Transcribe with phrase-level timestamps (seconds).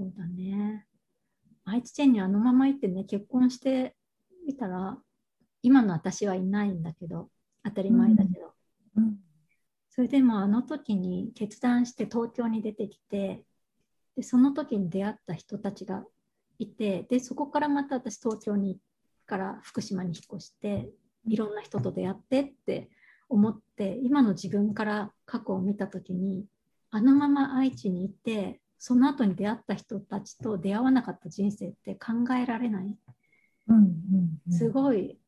[0.00, 0.86] そうだね。
[1.66, 3.94] 愛知県にあのまま行ってね、結婚して
[4.46, 4.96] みたら、
[5.62, 7.28] 今の私はいないんだけど、
[7.62, 8.54] 当たり前だけど。
[8.96, 9.16] うんうん
[9.92, 13.44] それでもあの時に決断して東京に出てきて、
[14.16, 16.04] でその時に出会った人たちが
[16.60, 18.78] いて、でそこからまた私東京に
[19.26, 20.88] から福島に引っ越して、
[21.26, 22.88] いろんな人と出会ってって
[23.28, 26.46] 思って、今の自分から過去を見た時に、
[26.90, 32.96] あのまま愛知にいて、その後に出会った人たちと出会わなかった人生って考えられない。
[33.68, 35.20] うんうんうんすごい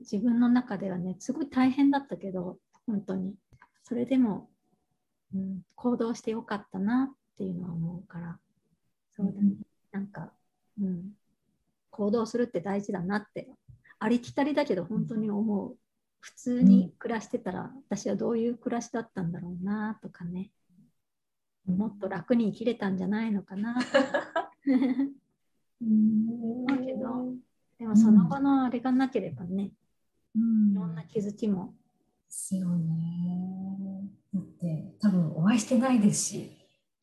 [0.00, 3.34] 自分の中ではね、すごい大変だったけど、本当に。
[3.82, 4.48] それでも、
[5.34, 8.38] うん、行動してよかったなっていうのは思うから、
[9.16, 9.54] そうだね。
[9.90, 10.32] なんか、
[10.80, 11.12] うん、
[11.90, 13.48] 行動するって大事だなって、
[13.98, 15.76] ありきたりだけど本当に思う。
[16.20, 20.50] 普通に暮らしてたら、私はどういう暮らしだったんだろうなとかね、
[21.72, 23.74] もっと楽に生きれたんじゃないのかな。
[26.68, 27.34] だけど
[27.78, 29.70] でもその後のあれがなければね、
[30.34, 30.72] うん。
[30.72, 31.74] いろんな気づきも。
[32.26, 34.10] ですよね。
[34.34, 36.50] だって多分お会いしてないですし、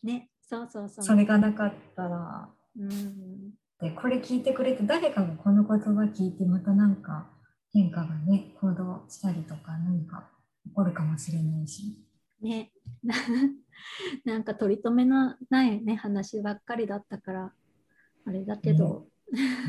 [0.04, 1.06] ね、そうそうそう。
[1.06, 7.30] それがなかったら、うん、でこれ聞いてくれて誰かがこの言葉聞いてまたなんか
[7.72, 10.30] 変化がね行動したりとか何か
[10.66, 12.02] 起こるかもしれないし。
[12.42, 12.72] ね、
[14.26, 17.54] なんか取り留めのないね、話ばっかりだったから、
[18.26, 19.08] あれだけど、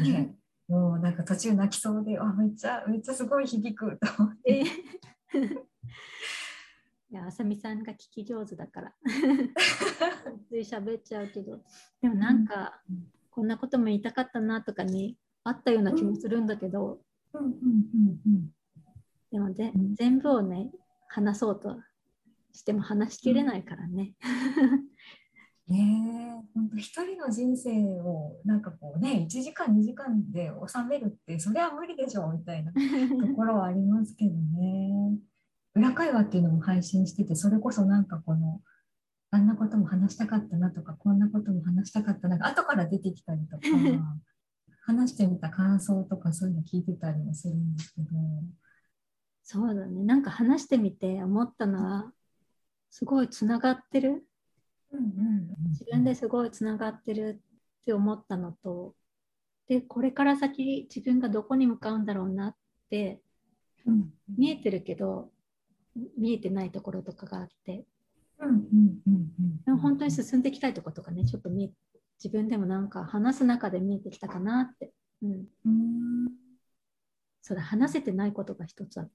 [0.03, 0.36] ね、
[0.69, 4.59] もうなんか途中泣きそうで、あめっちゃめっちゃすごい響くと思って。
[4.59, 4.64] え。
[7.09, 8.94] いや、あさみさんが聞き上手だから、
[10.48, 11.62] つい喋っちゃうけど、
[12.03, 13.06] でもなんか、うん。
[13.31, 17.00] こんなことも言いたかったなとかにあったような気もするんだけど、
[17.34, 17.44] うん。
[17.44, 17.53] うん。
[17.53, 18.20] うん。
[18.27, 18.50] うん。
[19.31, 19.94] でもぜうん。
[19.94, 20.72] 全部をね、
[21.09, 21.78] 話そうと
[22.56, 24.14] しても話しきれないからね。
[25.68, 35.18] ねえ、本当一人の人生をなんかこうね、1時間2時間で収めるってそれは無理でしょみたいな ところはありますけどね。
[35.75, 38.62] 裏会話っていうのも配信してて、それこそなんかこの、
[39.31, 43.62] あんなことも話したかったなとか、こんなことも話したかったな、後から出てきたりとか、
[44.86, 48.08] 話してみた感想とかそういうの聞いてたりもするんですけど、
[49.42, 50.02] そうだね。
[50.04, 52.12] なんか話してみて思ったのは、
[52.98, 54.24] すごいつながってる？
[54.90, 57.42] うんうん自分ですごいつながってる
[57.82, 58.94] って思ったのと、
[59.68, 62.56] で、これから先自分がどこに向かうんだろうなっ
[62.88, 63.20] て
[63.84, 65.30] うん見えてるけど、
[66.16, 67.84] 見えてないところとかがあって、
[68.38, 71.70] うんうんうんうんでも本当に進んでいきたいところとかね、ちょっと見え
[72.24, 74.90] 自分でもなんか話す中で見えてきたかなって。
[75.22, 75.44] うん。
[75.66, 76.28] うん
[77.42, 79.10] そうだ、話せてないことが一つあった。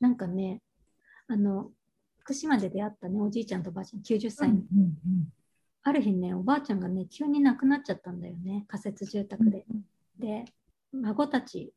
[0.00, 0.62] なんかね、
[1.26, 1.70] あの、
[2.28, 4.50] 福島で出会ったね、おじいちゃんとおばあちゃん、90歳。
[4.50, 5.32] の、うんうん。
[5.82, 9.64] ある日ね、おばあちゃんがね、急に亡くなっちゃったんだよね、仮設住宅で。
[10.18, 10.44] で、
[10.92, 11.72] 孫たち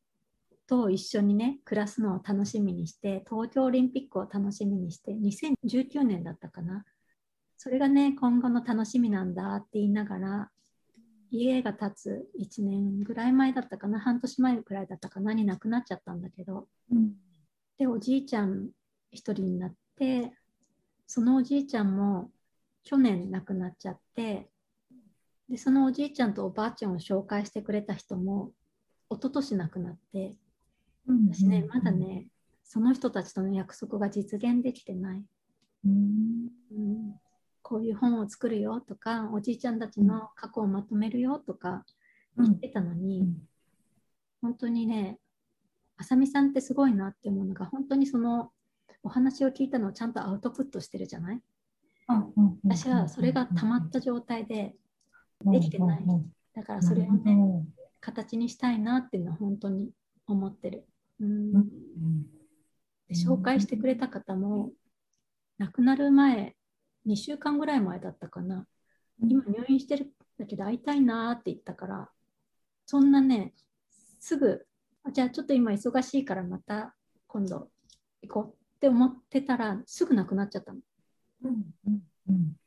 [0.68, 6.84] と一緒にね、暮らすのを楽しみにして、東京オリンピックを楽しみにして、2019年だったかな。
[7.56, 10.52] それがね、今後の楽しみなんだって言いながら、
[11.30, 17.14] 家が建つ1年ぐらい前だったかな、半年前ぐらいだったかなに亡くなっちゃったんだけど、うん。
[17.78, 18.72] で、おじいちゃん
[19.12, 20.34] 一人になって、
[21.14, 22.32] そのおじいちゃんも
[22.86, 24.48] 去年亡くなっちゃって、
[25.50, 28.52] で、そのおじいちゃんとおばあちゃんを紹介してくれた人も、
[29.10, 30.38] 一昨年亡くなって、
[31.08, 32.28] うん私ね、まだね、
[32.64, 35.26] その人たちとの約束が実現できてない。
[35.86, 36.48] うん。
[36.72, 37.16] うん、
[37.62, 41.84] こういう本を作るよとか、おじいちゃんたちの過去をまとめるよとか
[42.38, 43.28] 言ってたのに、
[44.42, 45.20] 本当にね、
[45.98, 48.54] あさみさんってすごいなって思うのが、本当にその
[49.04, 51.42] お話を聞いたのをちゃんとアウトプットしてるじゃない？
[52.64, 54.76] 私はそれが溜まった状態で、
[55.46, 56.06] できてない。
[56.54, 57.66] だからそれをね、
[58.00, 59.92] 形にしたいなっていうのは本当に
[60.28, 60.86] 思ってる。
[61.20, 61.54] うん。
[63.08, 64.72] で紹介してくれた方も、
[65.58, 66.56] 亡くなる前、
[67.08, 68.68] 2週間ぐらい前だったかな。
[69.28, 72.10] 今入院してるんだけど会いたいなって言ったから、
[72.86, 73.54] そんなね、
[74.20, 74.66] すぐ、
[75.04, 76.96] あじゃあちょっと今忙しいからまた
[77.28, 77.70] 今度
[78.22, 80.80] 行こうって思ってたら、すぐ亡くなっちゃったの。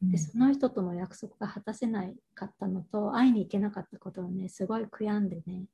[0.01, 5.65] で、その人との約束が果たせないかったのと、会いに行けなかったことをね、すごい悔やんでね。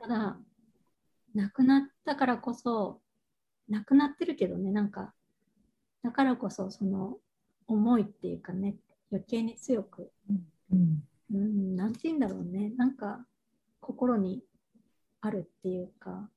[0.00, 0.38] ただ、
[1.34, 3.00] 亡くなったからこそ、
[3.68, 5.12] 亡くなってるけどね、なんか、
[6.04, 7.18] だからこそ、その
[7.66, 8.76] 思いっていうかね、
[9.10, 10.12] 余計に強く、
[10.70, 13.26] うん、なんて言うんだろうね、なんか、
[13.80, 14.44] 心に
[15.20, 16.30] あるっていうか、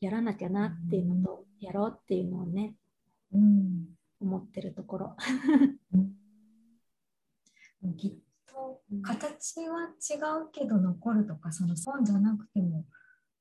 [0.00, 2.74] やらなきゃなっていうのと、やろうっていうのをね、
[4.20, 5.16] 思ってるところ。
[9.02, 10.16] 形は違
[10.46, 12.84] うけど残るとかその本じゃなくても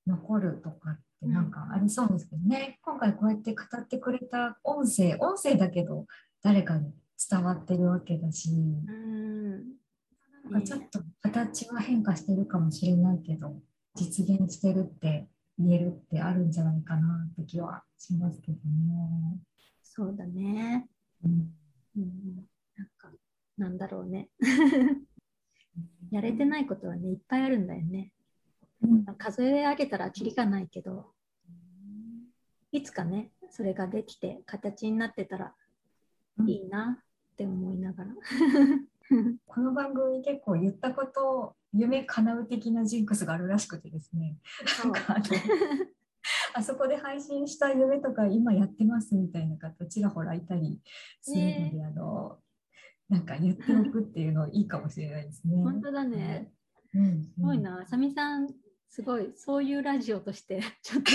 [0.06, 6.06] 残るとかってなんかありそうですけどね、うん、今回こうやって語ってくれた音声音声だけど
[6.44, 6.92] 誰かに
[7.30, 9.52] 伝わってるわけだし、うん、
[10.52, 13.56] なんかちょっと形は変化してるかもしれないけど
[13.96, 15.28] 実現してるって
[15.60, 19.40] 言えるってあるんじゃないかなって気はしますけどね。
[19.82, 20.88] そうだね。
[21.24, 21.52] うん、
[21.98, 22.36] うん、
[22.76, 23.12] なんか
[23.58, 24.30] なんだろうね。
[26.12, 28.14] やれてないことはねいっぱいあるんだよね。
[28.82, 31.14] うん、数え上げたらきりがないけど、
[32.72, 35.56] いつかねそれができて形になってたら
[36.46, 37.02] いいな
[37.32, 38.12] って思いながら。
[39.46, 44.36] この番組結構言ったこと夢叶う的なジンクスがあるらしくてですね。
[44.84, 45.26] なんかあの
[46.54, 50.80] あそこで配信した夢とか今やってますみたいな方ちらほらいたり
[51.22, 52.38] するので、ね、あの
[53.10, 55.64] なんか言っておくっていうのいいかもしれないですね。
[55.64, 56.52] 本当だね。
[56.94, 57.82] うん、すごいな。
[57.82, 58.50] あさみさん
[58.90, 61.12] すごいそういうラジオとしてちょっと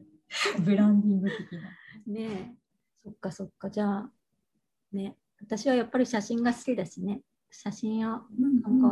[0.62, 1.70] ブランディング的な。
[2.06, 2.56] ね
[3.02, 4.12] そっかそっかじゃあ
[4.92, 8.26] ね私はやっぱり写真が好きだしね写真をこ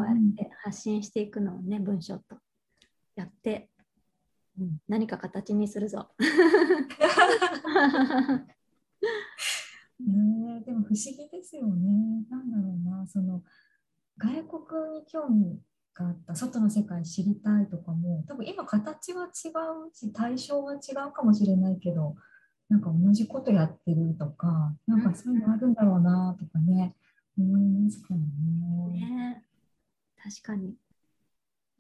[0.03, 2.37] うやって発信していくのをね文章と
[3.17, 3.71] やって
[4.59, 6.11] うん、何か形にするぞ。
[10.01, 12.27] ねでも不思議ですよね。
[12.29, 13.43] なんだろうな、その
[14.19, 15.61] 外国に興味
[15.95, 19.33] があった外の世界知りたいとかも多分今形は違う
[19.95, 22.17] し対象は違うかもしれないけど
[22.71, 26.95] なんか同じことやってるとかなんかそういうのあるんだろうなとかね、
[27.37, 29.01] 思いますかね。
[29.01, 29.45] ね。
[30.23, 30.75] 確かに。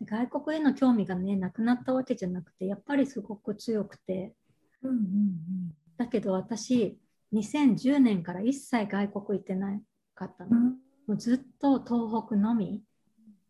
[0.04, 4.34] 外国への興味がねなくなったわけじゃなくてやっぱりすごく強くて、
[4.82, 6.98] うんうんうん、だけど私
[7.34, 9.78] 2010年から一切外国行ってな
[10.14, 10.64] かったの、うん、
[11.06, 12.82] もうずっと東北のみ。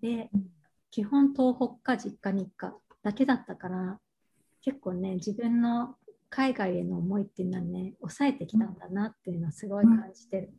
[0.02, 0.46] で、うん、
[0.90, 3.98] 基本東北か実家に行かだけだったから
[4.62, 5.94] 結構ね自分の
[6.30, 10.52] 海外への思いっていうのはね抑えてきたんだなっていうのはすごい感じてる、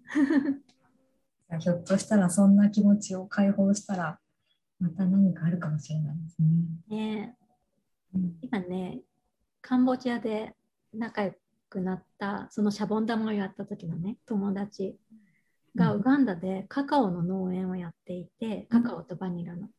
[1.60, 4.20] ひょっとしたらそんな気持ちを解放したら
[4.80, 6.36] また何かあるかもしれないです
[6.90, 6.96] ね。
[6.96, 7.36] ね
[8.14, 9.00] うん、今ね、
[9.62, 10.54] カンボジアで
[10.94, 11.34] 仲良
[11.70, 14.98] くなったそのシャボン玉をやった時のね友達
[15.76, 19.70] がウガンダでカカオの農園をやっていて、カカオとバニラの。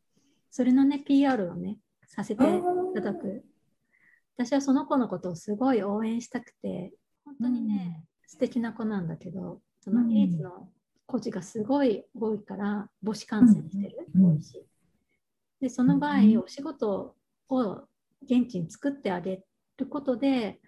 [0.51, 2.47] それのね PR をねさせてい
[2.95, 3.45] ただく
[4.37, 6.93] 私はその子のことをすごい応援したくて
[7.25, 10.69] 本当にね、うん、素敵な子なんだけどそのエイズの
[11.07, 14.65] 孤児がすごい多いから母子感染してる、うん、多いし。
[15.61, 17.15] でその場合、お仕事
[17.49, 17.83] を
[18.23, 19.45] 現地に作ってあげ
[19.77, 20.61] ることで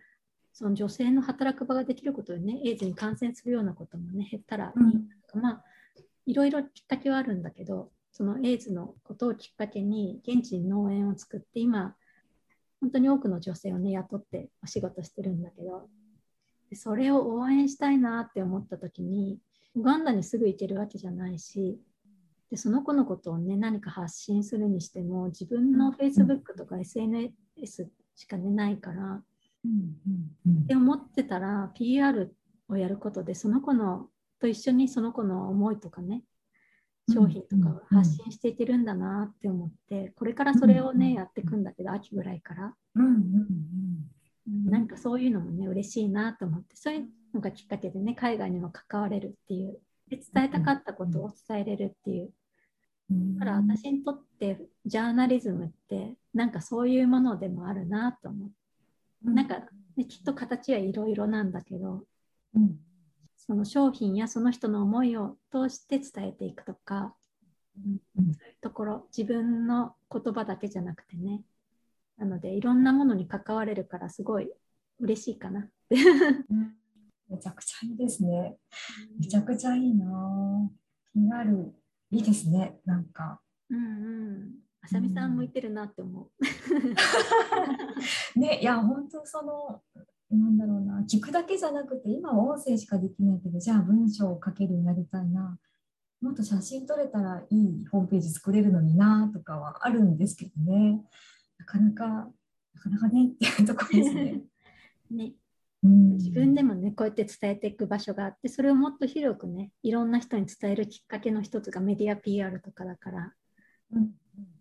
[0.52, 4.96] その女性の働く場ができることでねエイズに感染するようなこともね減ったらいい、
[5.34, 5.64] うん、まあ
[6.26, 11.96] いろいろきっかけはあるんだけどそのエイズのことをきっかけに現地に農園を作って今
[12.80, 15.88] 本当に多くの女性をね雇ってお仕事してるんだけど
[16.70, 19.38] でそれを応援したいなって思った時に
[19.74, 21.78] ウガンダにすぐ行けるわけじゃないし
[22.50, 32.32] でその子のことをね何か発信するにしても自分の Facebook とか SNS しかねないから、って思ってたら PR
[32.68, 34.08] をやることでその子の
[34.40, 36.22] と一緒にその子の思いとかね
[37.12, 43.14] 商品とかを発信していけるんだなって思ってこれからそれをねやっていくんだけど秋ぐらいから、うんうん
[44.48, 52.30] うん、なんかそういうのもね嬉しいなと思ってそういうのがきっかけでね海外にも関われるっていうで伝えたかったことを伝えれるっていう。
[53.10, 58.46] だから私にとってジャーナリズムってなんかそういうものでもあるなと思
[59.26, 59.30] う。
[59.30, 59.60] なんか、
[59.96, 62.04] ね、きっと形はいろいろなんだけど、
[62.54, 62.78] うん、
[63.46, 67.14] その商品やその人の思いを通して伝えていくとか、
[67.76, 71.42] うん、そういうところ自分の言葉だけじゃなくてね
[72.16, 74.50] なのでいろんなものに関われるからすごい
[75.00, 75.68] 嬉しいかな。
[77.28, 78.56] めちゃくちゃいいですね。
[79.18, 80.06] めちゃくちゃいいな。
[81.12, 81.74] 気になる。
[82.10, 82.78] いいですね。
[82.84, 83.40] なんか。
[83.70, 84.52] うんうん。
[84.82, 86.30] あさみさん向いてるなって思う。
[88.38, 89.82] ね、いや、本当その、
[90.36, 95.58] なんだろうな、聞くだけじゃなくて、今は音声しかできないけど、じゃあ文章を書けるようになりたいな。
[96.20, 101.02] もっと写真撮れたらいいホームページ作れるのになとかはあるんですけどね。
[101.58, 102.04] なかなか、
[102.74, 104.42] なかなかねっていうところですね。
[105.10, 105.32] ね
[105.82, 113.32] うん、自分でもねこうやって伝えていく場所があってそれをもっと広くねいろんな人に伝えるきっかけの一つがメディア PR とかだから、
[113.92, 114.10] うん、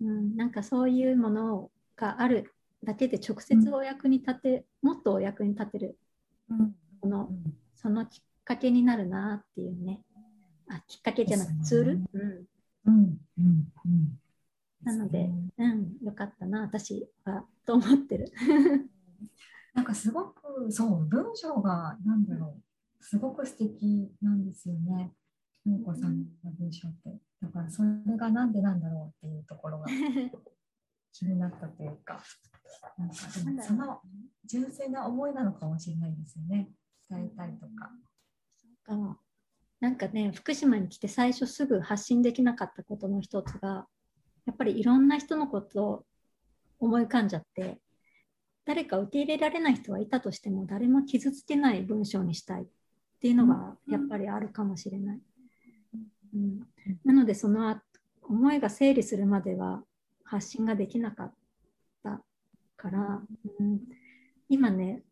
[0.01, 5.97] うん、なんかそういうものがあるだけで直接お役に立て、うん、もっとお役に立てる、
[6.49, 7.29] うん、この
[7.75, 10.01] そのきっかけになるなっていうね。
[10.69, 12.05] あきっかけじゃなくツール、ね、
[12.85, 13.17] うん。
[14.83, 18.31] なので、うん、よかったな私はと思ってる。
[19.73, 22.55] なんかすごくそう文章が何だろ
[22.99, 25.11] うすごく素敵なんですよね。
[25.65, 27.17] もこさんの文章って。
[27.41, 29.87] だからそれがなんでなんだろうっていうところが。
[31.13, 32.21] 気になったというか、
[32.97, 33.15] なんか
[33.45, 34.01] でもその
[34.45, 36.69] 純粋な思いなのかもしれないですよね。
[37.09, 37.91] 伝えたいとか。
[38.85, 39.19] そうか
[39.79, 43.85] なんかね福島に来て最初すぐ発信できなかったことの一つが
[44.45, 46.05] やっぱりいろんな人のことを
[46.79, 47.79] 思い浮かんじゃって
[48.65, 52.65] 誰か受け入れられない人はいたとしても誰も傷つけない文章にしたいっ
[53.19, 55.19] ていうのがやっぱりあるかもしれない。
[56.33, 56.61] うん、
[57.03, 57.77] なのでその
[58.21, 59.83] 思いが整理するまでは
[60.33, 61.33] 発信ができなかっ
[62.03, 62.19] た
[62.75, 63.21] から、
[63.59, 63.79] うん、
[64.49, 65.03] 今ね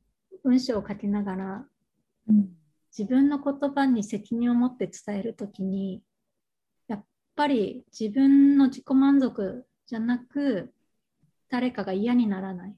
[0.43, 1.65] 文章を書きながら、
[2.27, 2.49] うん、
[2.97, 6.01] 自分の言葉に責任を持って伝える時に
[6.87, 10.73] やっぱり自分の自己満足じゃなく
[11.49, 12.75] 誰かが嫌にならない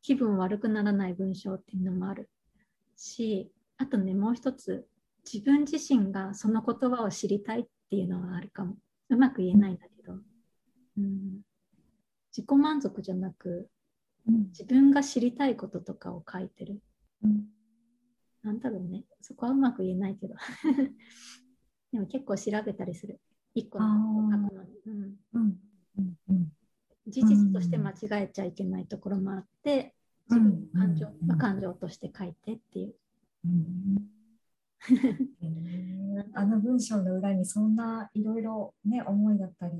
[0.00, 2.30] 気分悪くならない文章っていうのもある。
[2.96, 4.86] しあとねもう一つ
[5.30, 8.76] 自分自身がその言葉を知りたいっていうのはあるかも。
[9.10, 10.14] うまく言えないんだけど、
[10.98, 11.40] うん、
[12.38, 13.68] 自己満足じゃなく、
[14.28, 16.80] うん、自分が知りたいこととかを書いてる、
[17.24, 17.46] うん、
[18.44, 19.02] なんだろうね。
[19.20, 20.36] そこはうまく言えないけど。
[21.90, 23.20] でも結構調べたりする。
[23.54, 24.62] 一個の書くの。
[24.62, 25.18] に、うん。
[25.32, 26.16] うん。
[26.28, 26.52] うん。
[27.08, 29.96] 事実として間違えちゃいけないところもあって、
[30.30, 32.94] 自分の感情,、まあ、感情として書いてっていう。
[36.34, 39.74] あの文章の裏にそんないろいろね思いだったり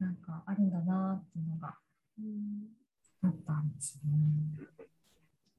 [0.00, 1.78] なんかあるんだなっていうのが
[3.22, 4.66] あったんですね。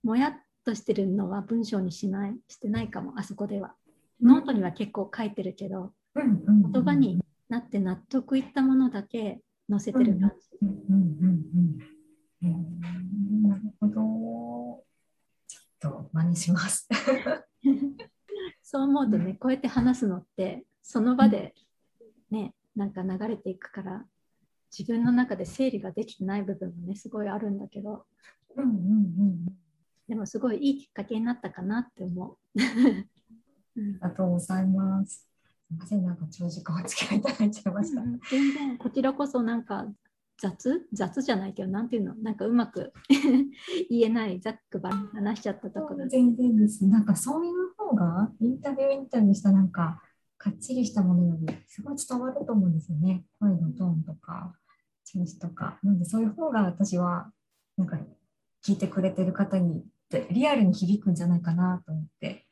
[0.04, 0.34] もやっ
[0.66, 3.76] としてるのは文章にしないしてないかもあそこでは。
[4.22, 10.50] ノートには結構書いてるけど、言葉になって納得いったものだけ載せてる感じ。
[13.42, 14.84] なるほど。
[15.48, 16.88] ちょっと真似します。
[18.62, 21.56] そう思うとね、こうやって話すのってその場で
[22.30, 24.06] ね、なんか流れていくから
[24.78, 28.06] 自分の中で整理ができてない部分もねすごいあるんだけど、
[28.56, 29.46] うんうんうん、
[30.08, 32.62] でもすごいいいきっかけになったかなって思う。
[32.62, 32.64] あ
[33.78, 35.14] りがとうございます。
[35.14, 35.28] す
[35.72, 38.02] みません、なんか長時間お付き合いいただいちゃいました。
[38.02, 39.88] うん、全然、こちらこそなんか
[40.38, 42.92] 雑雑じゃないけど、なんていうの、なんかうまく
[43.90, 46.08] 言えないざっくばり話しちゃったところ。
[46.08, 46.86] 全然です。
[46.86, 50.02] なんかそういう方が、インタビューインタビューしたなんか、
[50.38, 53.24] かっちりしたものより、すごい伝わると思うんですよね。
[53.40, 54.01] 声のトーン
[55.04, 55.80] とか、調子とか。
[55.84, 57.32] なので、そういう方が私は、
[57.78, 57.98] なんか、
[58.64, 59.84] 聞いてくれてる方に、
[60.30, 62.48] リアルに響くんじゃないかなと思って、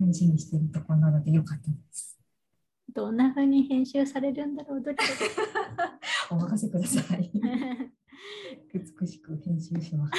[0.00, 2.18] 大事にしてるところなので、よかったです。
[2.94, 4.96] どんな風に編集されるんだろう、どれ
[6.30, 7.30] お任せください。
[8.72, 10.12] 美しく編集します。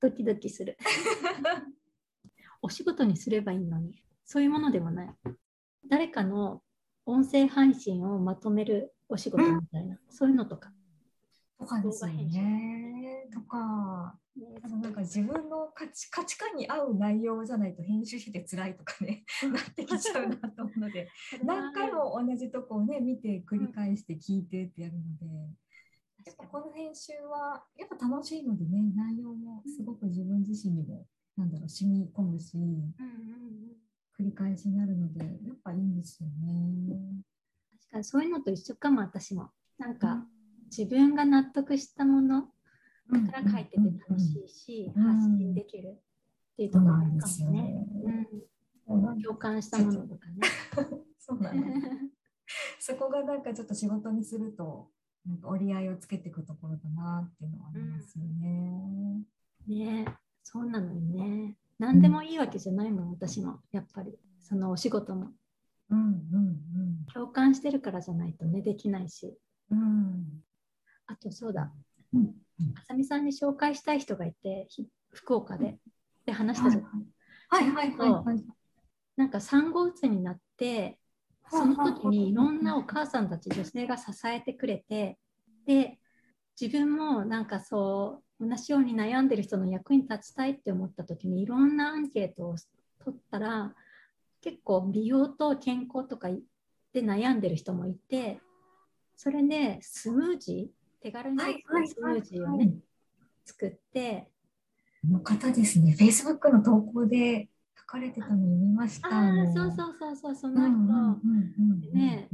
[0.00, 0.76] ドキドキする。
[2.62, 5.14] お仕事にすればいいのに、そういうものでもない。
[5.88, 6.62] 誰かの
[7.06, 10.70] 音声配信をまとめるお仕事みたいな、うん、そういうのとか。
[11.58, 13.28] とかですよね。
[13.32, 14.14] とか、
[14.62, 21.08] あのなんか自分の価値価値観に合う内容じゃないと編集して辛いとかね、なってきちゃうなと思うので、
[21.42, 25.26] 何回も同じとこをね、見て繰り返して聞いてってやるので、
[26.24, 32.56] やっぱこの編集はやっぱ楽しいのでね、内容もすごく自分自身にも、なんだろう、染み込むし、
[34.16, 37.24] 繰り返しになるので、やっぱいいんですよね。
[37.90, 39.50] 確かにそういうのと一緒かも、私も。
[39.78, 40.26] なんか、
[40.66, 42.48] 自分が納得したもの
[43.10, 43.76] だから書いてて
[44.08, 47.86] 楽しいし、発信できるっていうところかもね。
[49.22, 50.40] 共感したものとかね。
[51.18, 52.10] そうなん
[52.80, 54.90] そこがなんかちょっと仕事にすると
[55.26, 59.26] なんか折り合いをつけていくところだなっていうのはありますよね。
[59.68, 60.06] うん、ね
[60.42, 61.56] そうなのよね。
[61.78, 65.32] 何でもいいわけじゃないもん、私もやっぱりそのお仕事も。
[65.90, 69.36] うんうんうん、共感してるからじゃないとねできないし。
[69.70, 70.42] うん、
[71.06, 71.70] あとそうだ、
[72.14, 72.34] うん、
[72.74, 74.66] あさみさんに紹介したい人がいて
[75.12, 75.78] 福岡で。
[76.28, 76.90] で話したじゃない
[77.48, 77.70] はい。
[77.70, 78.44] はいはい、はい、
[79.16, 80.98] なんか産後うつになって
[81.50, 85.18] その時にいろんなお母さんたち女性が支えてくれて
[85.66, 85.98] で
[86.60, 92.56] 自分もなんかそう同じように悩んでる人の役に立ちたいって思った時にいろんなアンケートを
[93.02, 93.74] 取ったら
[94.40, 96.28] 結構美容と健康とか
[96.92, 98.40] で悩んでる人もいて
[99.16, 101.38] それでスムージー手軽に
[101.86, 102.72] スムージーをね、
[103.44, 104.30] 作って。
[105.02, 109.08] この方ですね、Facebook の投稿で書かれてたの見ました。
[109.08, 111.20] あそうそうそうそう、その人。
[111.92, 112.28] ね、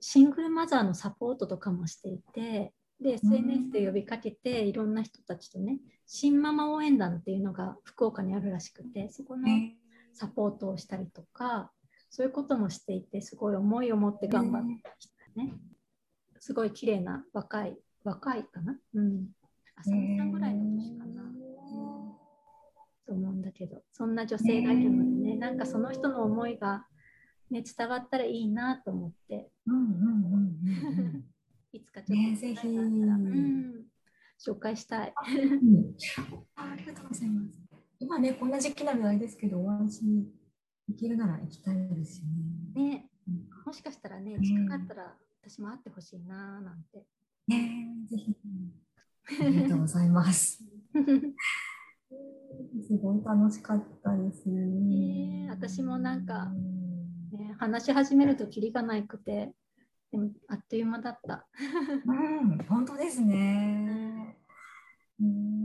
[0.00, 9.48] シングルマザーのサポートとかもしていて、で SNS で呼びかけていろんな人たちとね新ママ応援団っていうのが福岡にあるらしくてそこの
[10.14, 11.70] サポートをしたりとか
[12.10, 15.52] そういうこともしていてすごい思いを持って頑張ってきたね。
[16.38, 18.78] すごい綺麗な若い若いかな？
[18.94, 19.26] うん。
[19.76, 21.22] 浅見さんぐらいの年かな、
[23.06, 23.82] と思うんだけど。
[23.92, 26.86] そんな女性がいるのでねなんかその人の思いが、
[27.50, 29.50] ね、伝わったらいいなと思って。
[31.72, 33.84] いつかちょっと、ね、ぜひ、うん、
[34.38, 35.94] 紹介したい、うん、
[36.54, 36.76] あ。
[36.76, 37.43] りがとうございます。
[38.14, 40.04] 今ね、こんな時期なのであれですけど、お話
[40.88, 42.26] 行けるなら行きたいですよ
[42.76, 42.90] ね。
[42.90, 47.02] ね、うん、もしかしたらね、近かったら私も会ってほしいななんて。
[47.48, 48.36] ね、ぜひ。
[49.40, 50.62] ありがとうございます。
[52.86, 55.46] すごい楽しかったですね。
[55.46, 56.52] えー、私もなんか、
[57.32, 59.52] ね、話し始めるときりがないくて、
[60.12, 61.48] でもあっという間だった。
[62.06, 64.38] うん、本当ですね。
[65.20, 65.63] うん、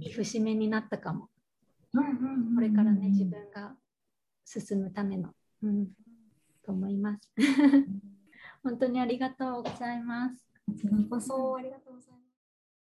[0.00, 0.06] い。
[0.06, 1.28] いい節目になったかも。
[2.54, 3.74] これからね、自分が
[4.44, 5.30] 進むための、
[5.62, 5.86] うん、
[6.64, 7.30] と思います。
[8.62, 10.44] 本当にありがとうございます。
[10.66, 12.27] こちらこそありがとうございます。